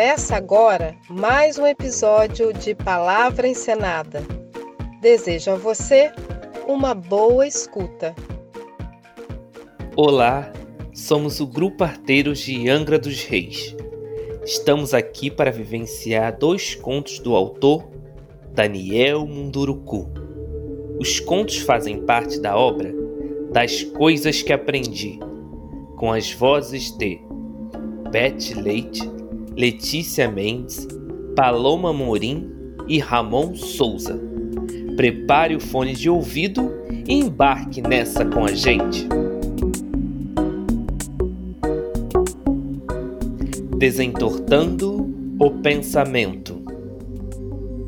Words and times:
Começa 0.00 0.34
agora 0.34 0.96
mais 1.10 1.58
um 1.58 1.66
episódio 1.66 2.54
de 2.54 2.74
Palavra 2.74 3.46
Encenada. 3.46 4.22
Desejo 4.98 5.50
a 5.50 5.56
você 5.56 6.10
uma 6.66 6.94
boa 6.94 7.46
escuta. 7.46 8.14
Olá, 9.94 10.50
somos 10.94 11.38
o 11.38 11.46
Grupo 11.46 11.84
Arteiros 11.84 12.38
de 12.38 12.66
Angra 12.70 12.98
dos 12.98 13.24
Reis. 13.24 13.76
Estamos 14.42 14.94
aqui 14.94 15.30
para 15.30 15.50
vivenciar 15.50 16.34
dois 16.38 16.74
contos 16.74 17.18
do 17.18 17.36
autor 17.36 17.86
Daniel 18.54 19.26
Munduruku. 19.26 20.08
Os 20.98 21.20
contos 21.20 21.58
fazem 21.58 22.06
parte 22.06 22.40
da 22.40 22.56
obra 22.56 22.90
Das 23.52 23.82
Coisas 23.82 24.40
que 24.40 24.50
Aprendi, 24.54 25.20
com 25.98 26.10
as 26.10 26.32
vozes 26.32 26.90
de 26.90 27.20
Beth 28.10 28.54
Leite, 28.56 29.19
Letícia 29.60 30.26
Mendes, 30.26 30.88
Paloma 31.36 31.92
Morim 31.92 32.50
e 32.88 32.98
Ramon 32.98 33.54
Souza. 33.54 34.18
Prepare 34.96 35.54
o 35.54 35.60
fone 35.60 35.92
de 35.92 36.08
ouvido 36.08 36.72
e 37.06 37.12
embarque 37.12 37.82
nessa 37.82 38.24
com 38.24 38.46
a 38.46 38.54
gente. 38.54 39.06
Desentortando 43.76 45.36
o 45.38 45.50
pensamento. 45.60 46.64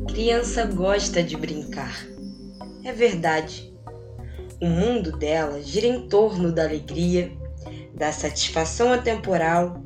Criança 0.09 0.65
gosta 0.65 1.23
de 1.23 1.35
brincar. 1.35 2.05
É 2.83 2.93
verdade. 2.93 3.73
O 4.61 4.67
mundo 4.67 5.17
dela 5.17 5.59
gira 5.59 5.87
em 5.87 6.07
torno 6.07 6.51
da 6.51 6.65
alegria, 6.65 7.31
da 7.95 8.11
satisfação 8.11 8.93
atemporal, 8.93 9.81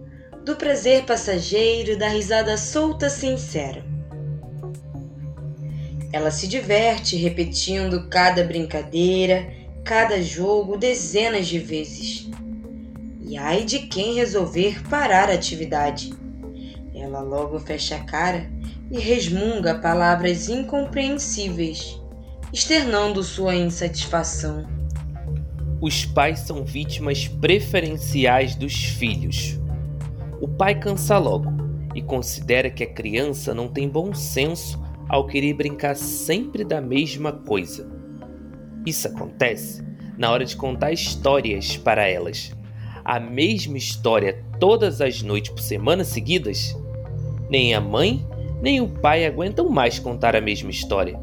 do 0.48 0.56
prazer 0.56 1.04
passageiro, 1.04 1.98
da 1.98 2.08
risada 2.08 2.56
solta 2.56 3.10
sincera. 3.10 3.84
Ela 6.14 6.32
se 6.32 6.48
diverte 6.48 7.18
repetindo 7.18 8.08
cada 8.08 8.46
brincadeira, 8.46 9.46
cada 9.84 10.22
jogo 10.22 10.78
dezenas 10.78 11.48
de 11.48 11.60
vezes 11.60 12.30
e 13.22 13.38
ai 13.38 13.66
de 13.66 13.80
quem 13.80 14.16
resolver 14.16 14.82
parar 14.90 15.30
a 15.30 15.34
atividade. 15.34 16.14
Ela 16.96 17.20
logo 17.20 17.60
fecha 17.60 17.98
a 17.98 18.04
cara 18.06 18.50
e 18.90 19.00
resmunga 19.00 19.76
palavras 19.80 20.48
incompreensíveis, 20.48 22.00
externando 22.54 23.22
sua 23.22 23.54
insatisfação. 23.54 24.66
Os 25.82 26.06
pais 26.06 26.40
são 26.40 26.64
vítimas 26.64 27.28
preferenciais 27.28 28.56
dos 28.56 28.74
filhos. 28.74 29.60
O 30.40 30.48
pai 30.48 30.76
cansa 30.76 31.18
logo 31.18 31.52
e 31.96 32.02
considera 32.02 32.70
que 32.70 32.84
a 32.84 32.94
criança 32.94 33.54
não 33.54 33.68
tem 33.68 33.90
bom 33.90 34.14
senso 34.14 34.82
ao 35.10 35.26
querer 35.26 35.54
brincar 35.54 35.96
sempre 35.96 36.64
da 36.64 36.82
mesma 36.82 37.32
coisa. 37.32 37.90
Isso 38.86 39.08
acontece 39.08 39.86
na 40.18 40.32
hora 40.32 40.46
de 40.46 40.56
contar 40.56 40.92
histórias 40.92 41.78
para 41.78 42.08
elas 42.08 42.52
a 43.08 43.22
mesma 43.22 43.78
história 43.78 44.44
todas 44.60 45.00
as 45.00 45.22
noites 45.22 45.50
por 45.50 45.62
semana 45.62 46.04
seguidas, 46.04 46.78
nem 47.50 47.74
a 47.74 47.80
mãe 47.80 48.28
nem 48.62 48.82
o 48.82 48.88
pai 48.90 49.26
aguentam 49.26 49.70
mais 49.70 50.00
contar 50.00 50.36
a 50.36 50.42
mesma 50.42 50.70
história. 50.70 51.20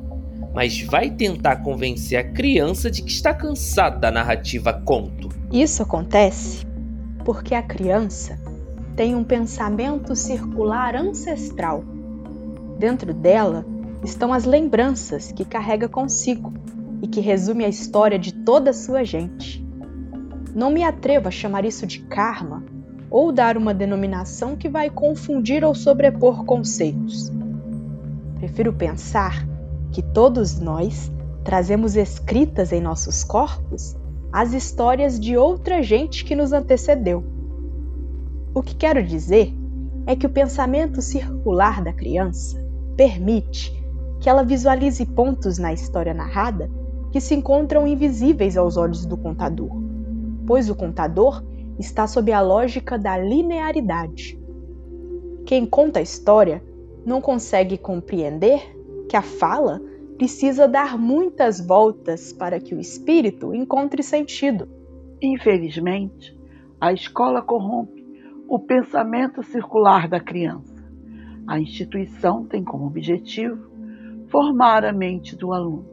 Mas 0.54 0.80
vai 0.80 1.10
tentar 1.10 1.56
convencer 1.56 2.18
a 2.18 2.24
criança 2.24 2.90
de 2.90 3.02
que 3.02 3.10
está 3.10 3.34
cansado 3.34 4.00
da 4.00 4.10
narrativa 4.10 4.72
conto. 4.72 5.28
Isso 5.52 5.82
acontece 5.82 6.64
porque 7.24 7.54
a 7.54 7.62
criança 7.62 8.38
tem 8.96 9.14
um 9.14 9.24
pensamento 9.24 10.14
circular 10.14 10.94
ancestral. 10.94 11.84
Dentro 12.78 13.12
dela 13.12 13.64
estão 14.02 14.32
as 14.32 14.44
lembranças 14.44 15.32
que 15.32 15.44
carrega 15.44 15.88
consigo 15.88 16.52
e 17.02 17.08
que 17.08 17.20
resume 17.20 17.64
a 17.64 17.68
história 17.68 18.18
de 18.18 18.32
toda 18.32 18.70
a 18.70 18.74
sua 18.74 19.04
gente. 19.04 19.64
Não 20.54 20.70
me 20.70 20.84
atrevo 20.84 21.28
a 21.28 21.30
chamar 21.30 21.64
isso 21.64 21.86
de 21.86 22.00
karma 22.00 22.64
ou 23.10 23.32
dar 23.32 23.56
uma 23.56 23.74
denominação 23.74 24.56
que 24.56 24.68
vai 24.68 24.90
confundir 24.90 25.64
ou 25.64 25.74
sobrepor 25.74 26.44
conceitos. 26.44 27.32
Prefiro 28.38 28.72
pensar 28.72 29.46
que 29.90 30.02
todos 30.02 30.58
nós 30.58 31.10
trazemos 31.42 31.96
escritas 31.96 32.72
em 32.72 32.80
nossos 32.80 33.22
corpos 33.24 33.96
as 34.32 34.52
histórias 34.52 35.18
de 35.18 35.36
outra 35.36 35.80
gente 35.82 36.24
que 36.24 36.34
nos 36.34 36.52
antecedeu. 36.52 37.24
O 38.54 38.62
que 38.62 38.74
quero 38.74 39.02
dizer 39.02 39.52
é 40.06 40.14
que 40.14 40.26
o 40.26 40.30
pensamento 40.30 41.02
circular 41.02 41.82
da 41.82 41.92
criança 41.92 42.56
permite 42.96 43.72
que 44.20 44.28
ela 44.28 44.44
visualize 44.44 45.04
pontos 45.04 45.58
na 45.58 45.72
história 45.72 46.14
narrada 46.14 46.70
que 47.10 47.20
se 47.20 47.34
encontram 47.34 47.86
invisíveis 47.86 48.56
aos 48.56 48.76
olhos 48.76 49.04
do 49.04 49.16
contador 49.16 49.84
pois 50.46 50.68
o 50.68 50.74
contador 50.74 51.42
está 51.78 52.06
sob 52.06 52.32
a 52.32 52.40
lógica 52.40 52.98
da 52.98 53.16
linearidade. 53.18 54.38
Quem 55.46 55.66
conta 55.66 55.98
a 55.98 56.02
história 56.02 56.62
não 57.04 57.20
consegue 57.20 57.76
compreender 57.76 58.60
que 59.08 59.16
a 59.16 59.22
fala 59.22 59.80
precisa 60.16 60.68
dar 60.68 60.96
muitas 60.98 61.60
voltas 61.60 62.32
para 62.32 62.60
que 62.60 62.74
o 62.74 62.80
espírito 62.80 63.54
encontre 63.54 64.02
sentido. 64.02 64.68
Infelizmente, 65.20 66.36
a 66.80 66.92
escola 66.92 67.42
corrompe 67.42 68.03
o 68.48 68.58
pensamento 68.58 69.42
circular 69.42 70.08
da 70.08 70.20
criança. 70.20 70.84
A 71.46 71.58
instituição 71.58 72.44
tem 72.44 72.64
como 72.64 72.86
objetivo 72.86 73.70
formar 74.28 74.84
a 74.84 74.92
mente 74.92 75.36
do 75.36 75.52
aluno, 75.52 75.86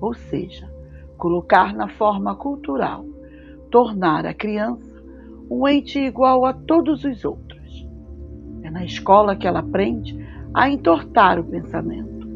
ou 0.00 0.14
seja, 0.14 0.70
colocar 1.16 1.74
na 1.74 1.88
forma 1.88 2.34
cultural 2.34 3.04
tornar 3.70 4.24
a 4.26 4.34
criança 4.34 4.96
um 5.50 5.66
ente 5.68 5.98
igual 5.98 6.44
a 6.44 6.52
todos 6.52 7.04
os 7.04 7.24
outros. 7.24 7.86
É 8.62 8.70
na 8.70 8.84
escola 8.84 9.36
que 9.36 9.46
ela 9.46 9.60
aprende 9.60 10.18
a 10.52 10.68
entortar 10.68 11.38
o 11.38 11.44
pensamento 11.44 12.26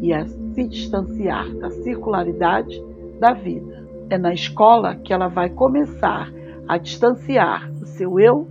e 0.00 0.12
a 0.12 0.26
se 0.26 0.68
distanciar 0.68 1.48
da 1.54 1.70
circularidade 1.70 2.82
da 3.18 3.32
vida. 3.32 3.86
É 4.10 4.18
na 4.18 4.34
escola 4.34 4.96
que 4.96 5.12
ela 5.12 5.28
vai 5.28 5.48
começar 5.48 6.30
a 6.68 6.76
distanciar 6.76 7.70
o 7.80 7.86
seu 7.86 8.18
eu 8.18 8.48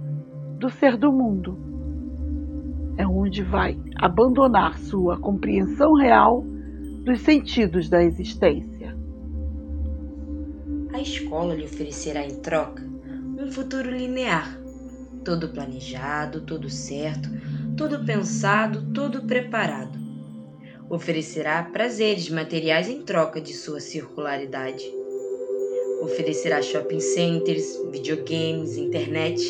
do 0.62 0.70
ser 0.70 0.96
do 0.96 1.12
mundo. 1.12 1.58
É 2.98 3.06
onde 3.06 3.44
vai 3.44 3.78
abandonar 3.98 4.78
sua 4.78 5.18
compreensão 5.18 5.94
real 5.96 6.46
dos 7.04 7.20
sentidos 7.20 7.90
da 7.90 8.02
existência 8.02 8.82
a 10.94 11.00
escola 11.02 11.56
lhe 11.56 11.66
oferecerá 11.66 12.24
em 12.24 12.36
troca 12.36 12.84
um 13.40 13.52
futuro 13.52 13.90
linear, 13.90 14.56
todo 15.26 15.50
planejado, 15.50 16.42
todo 16.42 16.70
certo, 16.70 17.28
todo 17.76 18.06
pensado, 18.06 18.94
todo 18.94 19.24
preparado. 19.24 19.98
Oferecerá 20.90 21.64
prazeres 21.64 22.30
materiais 22.30 22.88
em 22.88 23.02
troca 23.02 23.42
de 23.42 23.52
sua 23.52 23.80
circularidade. 23.80 24.84
Oferecerá 26.04 26.62
shopping 26.62 27.00
centers, 27.00 27.80
videogames, 27.92 28.78
internet. 28.78 29.42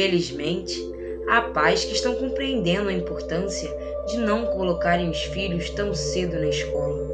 Felizmente, 0.00 0.82
há 1.28 1.42
pais 1.42 1.84
que 1.84 1.92
estão 1.92 2.14
compreendendo 2.14 2.88
a 2.88 2.92
importância 2.94 3.70
de 4.06 4.16
não 4.16 4.46
colocarem 4.46 5.10
os 5.10 5.24
filhos 5.24 5.68
tão 5.68 5.94
cedo 5.94 6.38
na 6.38 6.48
escola 6.48 7.06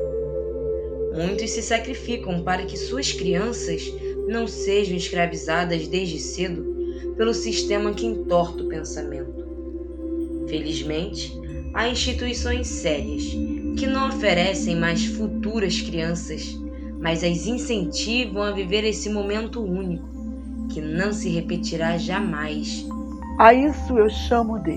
Muitos 1.12 1.50
se 1.50 1.62
sacrificam 1.62 2.44
para 2.44 2.64
que 2.64 2.76
suas 2.76 3.10
crianças 3.10 3.92
não 4.28 4.46
sejam 4.46 4.96
escravizadas 4.96 5.88
desde 5.88 6.20
cedo 6.20 7.12
pelo 7.16 7.34
sistema 7.34 7.92
que 7.92 8.06
entorta 8.06 8.62
o 8.62 8.68
pensamento. 8.68 9.44
Felizmente, 10.46 11.32
há 11.74 11.88
instituições 11.88 12.68
sérias 12.68 13.24
que 13.76 13.88
não 13.88 14.10
oferecem 14.10 14.76
mais 14.76 15.04
futuras 15.06 15.80
crianças, 15.80 16.56
mas 17.00 17.24
as 17.24 17.48
incentivam 17.48 18.44
a 18.44 18.52
viver 18.52 18.84
esse 18.84 19.10
momento 19.10 19.60
único, 19.60 20.15
que 20.68 20.80
não 20.80 21.12
se 21.12 21.28
repetirá 21.28 21.96
jamais. 21.96 22.86
A 23.38 23.52
isso 23.52 23.98
eu 23.98 24.08
chamo 24.08 24.58
de 24.58 24.76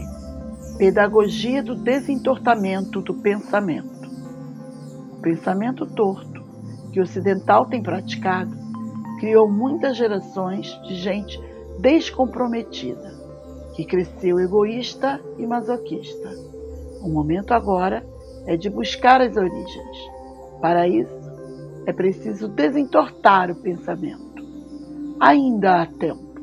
pedagogia 0.78 1.62
do 1.62 1.76
desentortamento 1.76 3.02
do 3.02 3.14
pensamento. 3.14 4.00
O 5.14 5.22
pensamento 5.22 5.86
torto 5.86 6.44
que 6.92 7.00
o 7.00 7.04
ocidental 7.04 7.66
tem 7.66 7.82
praticado 7.82 8.58
criou 9.20 9.50
muitas 9.50 9.98
gerações 9.98 10.80
de 10.88 10.96
gente 10.96 11.40
descomprometida, 11.80 13.14
que 13.76 13.86
cresceu 13.86 14.40
egoísta 14.40 15.20
e 15.38 15.46
masoquista. 15.46 16.30
O 17.02 17.10
momento 17.10 17.54
agora 17.54 18.06
é 18.46 18.56
de 18.58 18.70
buscar 18.70 19.22
as 19.22 19.36
origens. 19.36 19.98
Para 20.62 20.88
isso, 20.88 21.20
é 21.86 21.94
preciso 21.94 22.48
desentortar 22.48 23.52
o 23.52 23.56
pensamento. 23.56 24.29
Ainda 25.20 25.82
há 25.82 25.86
tempo. 25.86 26.34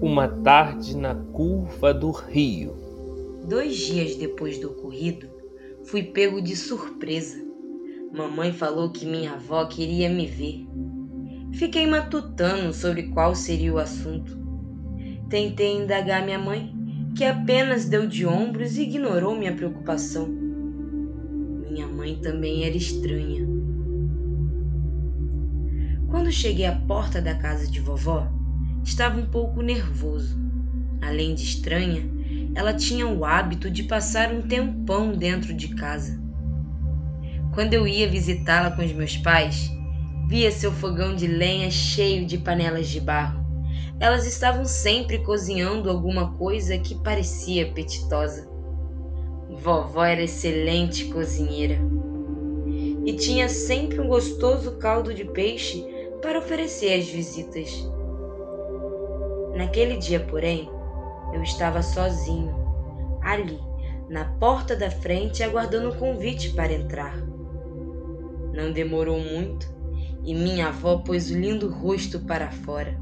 Uma 0.00 0.26
tarde 0.26 0.96
na 0.96 1.14
curva 1.14 1.92
do 1.92 2.10
rio. 2.10 2.72
Dois 3.46 3.76
dias 3.76 4.16
depois 4.16 4.58
do 4.58 4.70
ocorrido, 4.70 5.28
fui 5.84 6.02
pego 6.02 6.40
de 6.40 6.56
surpresa. 6.56 7.36
Mamãe 8.10 8.54
falou 8.54 8.90
que 8.90 9.04
minha 9.04 9.34
avó 9.34 9.66
queria 9.66 10.08
me 10.08 10.26
ver. 10.26 10.66
Fiquei 11.52 11.86
matutando 11.86 12.72
sobre 12.72 13.08
qual 13.10 13.34
seria 13.34 13.74
o 13.74 13.78
assunto. 13.78 14.38
Tentei 15.28 15.76
indagar 15.76 16.24
minha 16.24 16.38
mãe, 16.38 16.74
que 17.14 17.24
apenas 17.24 17.84
deu 17.84 18.06
de 18.06 18.24
ombros 18.24 18.78
e 18.78 18.84
ignorou 18.84 19.36
minha 19.36 19.54
preocupação. 19.54 20.47
Minha 21.78 21.86
mãe 21.86 22.16
também 22.16 22.64
era 22.64 22.76
estranha. 22.76 23.46
Quando 26.08 26.32
cheguei 26.32 26.66
à 26.66 26.74
porta 26.74 27.22
da 27.22 27.36
casa 27.36 27.70
de 27.70 27.78
vovó, 27.78 28.26
estava 28.82 29.20
um 29.20 29.26
pouco 29.26 29.62
nervoso. 29.62 30.36
Além 31.00 31.36
de 31.36 31.44
estranha, 31.44 32.02
ela 32.56 32.74
tinha 32.74 33.06
o 33.06 33.24
hábito 33.24 33.70
de 33.70 33.84
passar 33.84 34.32
um 34.32 34.42
tempão 34.42 35.12
dentro 35.12 35.54
de 35.54 35.68
casa. 35.68 36.20
Quando 37.54 37.74
eu 37.74 37.86
ia 37.86 38.10
visitá-la 38.10 38.72
com 38.72 38.84
os 38.84 38.92
meus 38.92 39.16
pais, 39.16 39.70
via 40.26 40.50
seu 40.50 40.72
fogão 40.72 41.14
de 41.14 41.28
lenha 41.28 41.70
cheio 41.70 42.26
de 42.26 42.38
panelas 42.38 42.88
de 42.88 43.00
barro. 43.00 43.46
Elas 44.00 44.26
estavam 44.26 44.64
sempre 44.64 45.18
cozinhando 45.18 45.88
alguma 45.88 46.32
coisa 46.32 46.76
que 46.76 46.96
parecia 46.96 47.70
apetitosa. 47.70 48.57
Vovó 49.60 50.04
era 50.04 50.22
excelente 50.22 51.06
cozinheira 51.06 51.78
e 53.04 53.12
tinha 53.14 53.48
sempre 53.48 54.00
um 54.00 54.06
gostoso 54.06 54.78
caldo 54.78 55.12
de 55.12 55.24
peixe 55.24 55.84
para 56.22 56.38
oferecer 56.38 56.98
às 56.98 57.08
visitas. 57.08 57.70
Naquele 59.56 59.96
dia, 59.96 60.20
porém, 60.20 60.70
eu 61.32 61.42
estava 61.42 61.82
sozinho, 61.82 62.54
ali, 63.20 63.58
na 64.08 64.24
porta 64.24 64.76
da 64.76 64.90
frente, 64.90 65.42
aguardando 65.42 65.90
o 65.90 65.96
convite 65.96 66.50
para 66.50 66.72
entrar. 66.72 67.16
Não 68.52 68.72
demorou 68.72 69.18
muito 69.18 69.68
e 70.24 70.34
minha 70.34 70.68
avó 70.68 70.98
pôs 70.98 71.30
o 71.30 71.34
lindo 71.34 71.68
rosto 71.68 72.20
para 72.20 72.50
fora. 72.50 72.96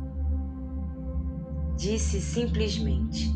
Disse 1.77 2.21
simplesmente: 2.21 3.31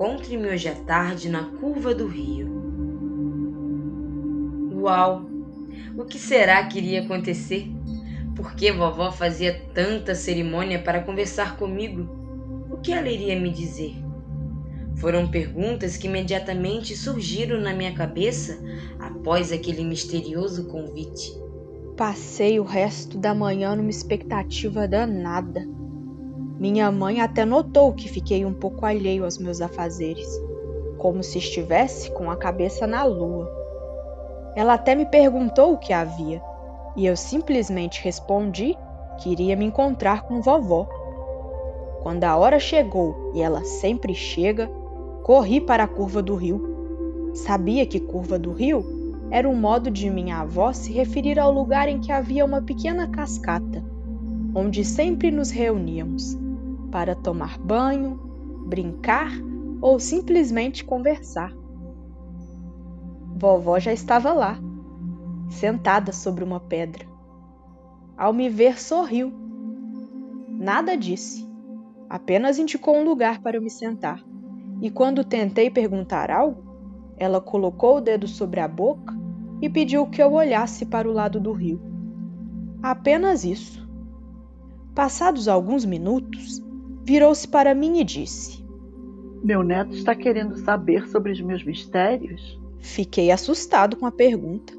Encontre-me 0.00 0.48
hoje 0.48 0.66
à 0.66 0.74
tarde 0.74 1.28
na 1.28 1.44
curva 1.44 1.94
do 1.94 2.06
rio. 2.06 2.48
Uau! 4.72 5.26
O 5.94 6.06
que 6.06 6.18
será 6.18 6.64
que 6.64 6.78
iria 6.78 7.02
acontecer? 7.02 7.70
Por 8.34 8.54
que 8.54 8.72
vovó 8.72 9.12
fazia 9.12 9.62
tanta 9.74 10.14
cerimônia 10.14 10.78
para 10.78 11.02
conversar 11.02 11.58
comigo? 11.58 12.08
O 12.70 12.78
que 12.78 12.92
ela 12.92 13.10
iria 13.10 13.38
me 13.38 13.52
dizer? 13.52 13.94
Foram 14.96 15.30
perguntas 15.30 15.98
que 15.98 16.06
imediatamente 16.06 16.96
surgiram 16.96 17.60
na 17.60 17.74
minha 17.74 17.92
cabeça 17.92 18.58
após 18.98 19.52
aquele 19.52 19.84
misterioso 19.84 20.66
convite. 20.68 21.30
Passei 21.94 22.58
o 22.58 22.64
resto 22.64 23.18
da 23.18 23.34
manhã 23.34 23.76
numa 23.76 23.90
expectativa 23.90 24.88
danada. 24.88 25.68
Minha 26.60 26.92
mãe 26.92 27.22
até 27.22 27.46
notou 27.46 27.90
que 27.90 28.06
fiquei 28.06 28.44
um 28.44 28.52
pouco 28.52 28.84
alheio 28.84 29.24
aos 29.24 29.38
meus 29.38 29.62
afazeres, 29.62 30.28
como 30.98 31.22
se 31.22 31.38
estivesse 31.38 32.10
com 32.10 32.30
a 32.30 32.36
cabeça 32.36 32.86
na 32.86 33.02
lua. 33.02 33.50
Ela 34.54 34.74
até 34.74 34.94
me 34.94 35.06
perguntou 35.06 35.72
o 35.72 35.78
que 35.78 35.90
havia, 35.90 36.42
e 36.94 37.06
eu 37.06 37.16
simplesmente 37.16 38.04
respondi 38.04 38.76
que 39.16 39.30
iria 39.30 39.56
me 39.56 39.64
encontrar 39.64 40.24
com 40.24 40.42
vovó. 40.42 40.86
Quando 42.02 42.24
a 42.24 42.36
hora 42.36 42.60
chegou, 42.60 43.32
e 43.34 43.40
ela 43.40 43.64
sempre 43.64 44.14
chega, 44.14 44.70
corri 45.22 45.62
para 45.62 45.84
a 45.84 45.88
curva 45.88 46.20
do 46.20 46.34
rio. 46.34 47.32
Sabia 47.32 47.86
que 47.86 47.98
curva 47.98 48.38
do 48.38 48.52
rio 48.52 48.84
era 49.30 49.48
um 49.48 49.56
modo 49.56 49.90
de 49.90 50.10
minha 50.10 50.40
avó 50.40 50.74
se 50.74 50.92
referir 50.92 51.38
ao 51.38 51.50
lugar 51.50 51.88
em 51.88 52.00
que 52.00 52.12
havia 52.12 52.44
uma 52.44 52.60
pequena 52.60 53.08
cascata, 53.08 53.82
onde 54.54 54.84
sempre 54.84 55.30
nos 55.30 55.50
reuníamos 55.50 56.38
para 56.90 57.14
tomar 57.14 57.58
banho, 57.58 58.18
brincar 58.66 59.30
ou 59.80 59.98
simplesmente 59.98 60.84
conversar. 60.84 61.52
Vovó 63.36 63.78
já 63.78 63.92
estava 63.92 64.32
lá, 64.32 64.58
sentada 65.48 66.12
sobre 66.12 66.44
uma 66.44 66.60
pedra. 66.60 67.06
Ao 68.16 68.32
me 68.32 68.50
ver, 68.50 68.80
sorriu. 68.80 69.32
Nada 70.48 70.96
disse, 70.96 71.48
apenas 72.08 72.58
indicou 72.58 72.96
um 72.96 73.04
lugar 73.04 73.40
para 73.40 73.56
eu 73.56 73.62
me 73.62 73.70
sentar. 73.70 74.22
E 74.82 74.90
quando 74.90 75.24
tentei 75.24 75.70
perguntar 75.70 76.30
algo, 76.30 76.62
ela 77.16 77.40
colocou 77.40 77.96
o 77.96 78.00
dedo 78.00 78.26
sobre 78.26 78.60
a 78.60 78.68
boca 78.68 79.14
e 79.60 79.68
pediu 79.68 80.06
que 80.06 80.22
eu 80.22 80.32
olhasse 80.32 80.86
para 80.86 81.08
o 81.08 81.12
lado 81.12 81.38
do 81.40 81.52
rio. 81.52 81.80
Apenas 82.82 83.44
isso. 83.44 83.88
Passados 84.94 85.48
alguns 85.48 85.84
minutos, 85.84 86.62
virou-se 87.04 87.46
para 87.48 87.74
mim 87.74 88.00
e 88.00 88.04
disse: 88.04 88.64
Meu 89.42 89.62
neto 89.62 89.94
está 89.94 90.14
querendo 90.14 90.56
saber 90.58 91.08
sobre 91.08 91.32
os 91.32 91.40
meus 91.40 91.64
mistérios? 91.64 92.58
Fiquei 92.78 93.30
assustado 93.30 93.96
com 93.96 94.06
a 94.06 94.12
pergunta. 94.12 94.72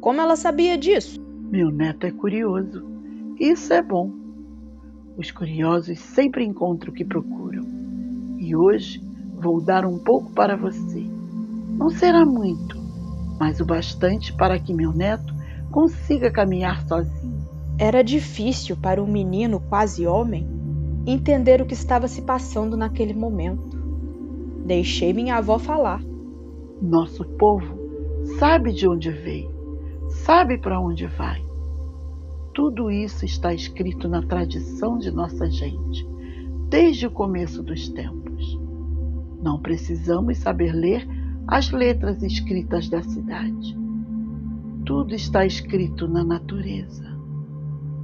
Como 0.00 0.20
ela 0.20 0.36
sabia 0.36 0.76
disso? 0.76 1.20
Meu 1.50 1.70
neto 1.70 2.06
é 2.06 2.10
curioso. 2.10 2.84
Isso 3.38 3.72
é 3.72 3.82
bom. 3.82 4.10
Os 5.16 5.30
curiosos 5.30 5.98
sempre 5.98 6.44
encontram 6.44 6.92
o 6.92 6.94
que 6.94 7.04
procuram. 7.04 7.64
E 8.38 8.56
hoje 8.56 9.02
vou 9.36 9.60
dar 9.60 9.84
um 9.84 9.98
pouco 9.98 10.32
para 10.32 10.56
você. 10.56 11.06
Não 11.78 11.90
será 11.90 12.24
muito, 12.24 12.76
mas 13.38 13.60
o 13.60 13.64
bastante 13.64 14.32
para 14.32 14.58
que 14.58 14.74
meu 14.74 14.92
neto 14.92 15.34
consiga 15.70 16.30
caminhar 16.30 16.86
sozinho. 16.86 17.42
Era 17.78 18.02
difícil 18.02 18.76
para 18.76 19.02
um 19.02 19.10
menino 19.10 19.60
quase 19.60 20.06
homem 20.06 20.61
entender 21.06 21.60
o 21.60 21.66
que 21.66 21.74
estava 21.74 22.08
se 22.08 22.22
passando 22.22 22.76
naquele 22.76 23.14
momento. 23.14 23.76
Deixei 24.64 25.12
minha 25.12 25.36
avó 25.36 25.58
falar. 25.58 26.02
Nosso 26.80 27.24
povo 27.24 27.78
sabe 28.38 28.72
de 28.72 28.88
onde 28.88 29.10
veio 29.10 29.52
sabe 30.12 30.58
para 30.58 30.80
onde 30.80 31.06
vai. 31.06 31.44
Tudo 32.54 32.90
isso 32.90 33.24
está 33.24 33.52
escrito 33.52 34.08
na 34.08 34.22
tradição 34.22 34.98
de 34.98 35.10
nossa 35.10 35.50
gente, 35.50 36.06
desde 36.68 37.06
o 37.06 37.10
começo 37.10 37.62
dos 37.62 37.88
tempos. 37.88 38.60
Não 39.42 39.58
precisamos 39.58 40.38
saber 40.38 40.72
ler 40.72 41.06
as 41.46 41.70
letras 41.70 42.22
escritas 42.22 42.88
da 42.88 43.02
cidade. 43.02 43.76
Tudo 44.84 45.14
está 45.14 45.46
escrito 45.46 46.06
na 46.06 46.22
natureza. 46.22 47.10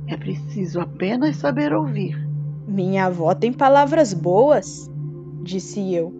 É 0.06 0.16
preciso 0.16 0.80
apenas 0.80 1.36
saber 1.36 1.72
ouvir. 1.72 2.27
Minha 2.68 3.06
avó 3.06 3.34
tem 3.34 3.50
palavras 3.50 4.12
boas, 4.12 4.90
disse 5.42 5.94
eu, 5.94 6.12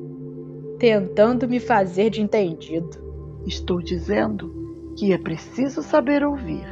tentando 0.79 1.47
me 1.47 1.61
fazer 1.61 2.09
de 2.09 2.23
entendido. 2.23 2.89
Estou 3.47 3.83
dizendo 3.83 4.95
que 4.97 5.13
é 5.13 5.19
preciso 5.19 5.83
saber 5.83 6.25
ouvir. 6.25 6.67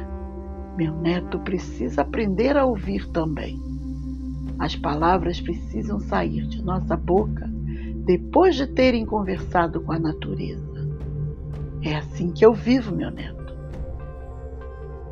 Meu 0.75 0.95
neto 0.95 1.37
precisa 1.41 2.01
aprender 2.01 2.57
a 2.57 2.65
ouvir 2.65 3.07
também. 3.09 3.61
As 4.57 4.75
palavras 4.75 5.39
precisam 5.39 5.99
sair 5.99 6.47
de 6.47 6.63
nossa 6.63 6.97
boca 6.97 7.47
depois 8.03 8.55
de 8.55 8.65
terem 8.65 9.05
conversado 9.05 9.79
com 9.81 9.91
a 9.91 9.99
natureza. 9.99 10.89
É 11.83 11.95
assim 11.95 12.31
que 12.31 12.43
eu 12.43 12.51
vivo, 12.51 12.95
meu 12.95 13.11
neto. 13.11 13.55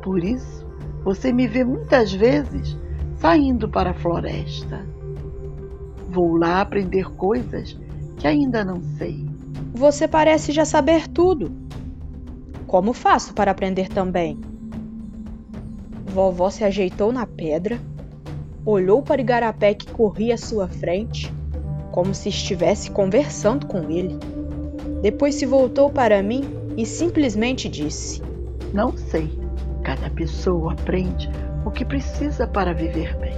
Por 0.02 0.24
isso, 0.24 0.66
você 1.04 1.32
me 1.32 1.46
vê 1.46 1.62
muitas 1.62 2.12
vezes 2.12 2.76
saindo 3.26 3.68
para 3.68 3.90
a 3.90 3.94
floresta. 3.94 4.86
Vou 6.08 6.36
lá 6.36 6.60
aprender 6.60 7.10
coisas 7.16 7.76
que 8.18 8.24
ainda 8.24 8.64
não 8.64 8.80
sei. 8.96 9.28
Você 9.74 10.06
parece 10.06 10.52
já 10.52 10.64
saber 10.64 11.08
tudo. 11.08 11.50
Como 12.68 12.92
faço 12.92 13.34
para 13.34 13.50
aprender 13.50 13.88
também? 13.88 14.38
Vovó 16.06 16.50
se 16.50 16.62
ajeitou 16.62 17.10
na 17.10 17.26
pedra, 17.26 17.80
olhou 18.64 19.02
para 19.02 19.18
o 19.18 19.24
igarapé 19.24 19.74
que 19.74 19.90
corria 19.90 20.34
à 20.34 20.38
sua 20.38 20.68
frente, 20.68 21.32
como 21.90 22.14
se 22.14 22.28
estivesse 22.28 22.92
conversando 22.92 23.66
com 23.66 23.90
ele. 23.90 24.16
Depois 25.02 25.34
se 25.34 25.46
voltou 25.46 25.90
para 25.90 26.22
mim 26.22 26.44
e 26.76 26.86
simplesmente 26.86 27.68
disse: 27.68 28.22
Não 28.72 28.96
sei. 28.96 29.36
Cada 29.82 30.10
pessoa 30.10 30.74
aprende 30.74 31.28
que 31.76 31.84
precisa 31.84 32.46
para 32.46 32.72
viver 32.72 33.14
bem. 33.18 33.34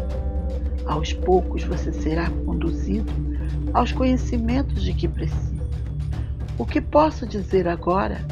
Aos 0.87 1.13
poucos 1.13 1.65
você 1.65 1.93
será 1.93 2.31
conduzido 2.31 3.13
aos 3.75 3.91
conhecimentos 3.91 4.83
de 4.83 4.95
que 4.95 5.09
precisa. 5.09 5.69
O 6.57 6.65
que 6.65 6.81
posso 6.81 7.27
dizer 7.27 7.67
agora 7.67 8.25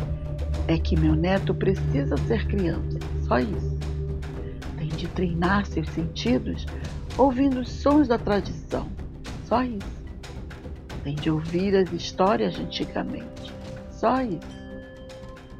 é 0.68 0.78
que 0.78 0.98
meu 0.98 1.14
neto 1.14 1.52
precisa 1.52 2.16
ser 2.18 2.46
criança, 2.46 2.98
só 3.26 3.40
isso. 3.40 3.76
Tem 4.78 4.88
de 4.88 5.08
treinar 5.08 5.66
seus 5.66 5.88
sentidos 5.90 6.66
ouvindo 7.18 7.60
os 7.60 7.68
sons 7.68 8.06
da 8.06 8.16
tradição. 8.16 8.86
Só 9.44 9.62
isso. 9.64 9.96
Tem 11.02 11.16
de 11.16 11.30
ouvir 11.30 11.76
as 11.76 11.92
histórias 11.92 12.54
de 12.54 12.62
antigamente. 12.62 13.52
Só 13.90 14.22
isso. 14.22 14.56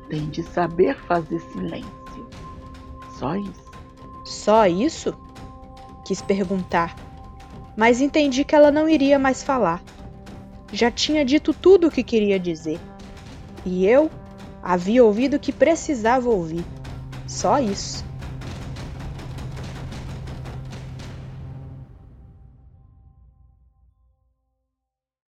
Tem 0.08 0.30
de 0.30 0.42
saber 0.44 0.96
fazer 0.96 1.40
silêncio. 1.40 2.28
Só 3.18 3.34
isso. 3.36 3.65
Só 4.26 4.66
isso? 4.66 5.14
Quis 6.04 6.20
perguntar, 6.20 6.96
mas 7.76 8.00
entendi 8.00 8.44
que 8.44 8.56
ela 8.56 8.72
não 8.72 8.88
iria 8.88 9.20
mais 9.20 9.44
falar. 9.44 9.80
Já 10.72 10.90
tinha 10.90 11.24
dito 11.24 11.54
tudo 11.54 11.86
o 11.86 11.90
que 11.90 12.02
queria 12.02 12.38
dizer. 12.38 12.80
E 13.64 13.86
eu 13.86 14.10
havia 14.60 15.04
ouvido 15.04 15.34
o 15.34 15.38
que 15.38 15.52
precisava 15.52 16.28
ouvir. 16.28 16.64
Só 17.28 17.60
isso. 17.60 18.04